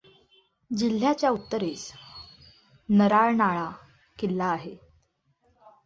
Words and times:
जिल्ह्याच्या 0.71 1.29
उत्तरेस 1.29 1.91
नर्नाळा 2.89 3.69
किल्ला 4.19 4.45
आहे. 4.45 4.75